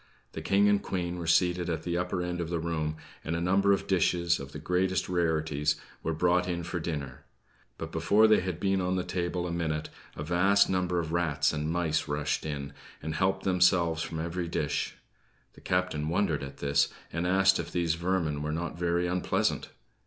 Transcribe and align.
The 0.31 0.41
King 0.41 0.67
and 0.67 0.81
Queen 0.81 1.19
were 1.19 1.27
seated 1.27 1.69
at 1.69 1.83
the 1.83 1.95
upper 1.95 2.23
end 2.23 2.41
of 2.41 2.49
the 2.49 2.57
room; 2.57 2.95
and 3.23 3.35
a 3.35 3.39
number 3.39 3.71
of 3.71 3.85
dishes, 3.85 4.39
of 4.39 4.51
the 4.51 4.57
greatest 4.57 5.07
rarities, 5.07 5.75
were 6.01 6.15
brought 6.15 6.47
in 6.47 6.63
for 6.63 6.79
dinner; 6.79 7.23
but, 7.77 7.91
before 7.91 8.25
they 8.25 8.39
had 8.39 8.59
been 8.59 8.81
on 8.81 8.95
the 8.95 9.03
table 9.03 9.45
a 9.45 9.51
minute, 9.51 9.89
a 10.15 10.23
vast 10.23 10.71
number 10.71 10.97
of 10.97 11.11
rats 11.11 11.53
and 11.53 11.69
mice 11.69 12.07
rushed 12.07 12.47
in, 12.47 12.73
and 13.03 13.13
helped 13.13 13.43
themselves 13.43 14.01
from 14.01 14.19
every 14.19 14.47
dish. 14.47 14.95
The 15.53 15.61
captain 15.61 16.09
wondered 16.09 16.41
at 16.41 16.57
this, 16.57 16.87
and 17.13 17.27
asked 17.27 17.59
if 17.59 17.71
these 17.71 17.93
vermin 17.93 18.41
were 18.41 18.51
not 18.51 18.79
very 18.79 19.05
unpleasant. 19.05 19.69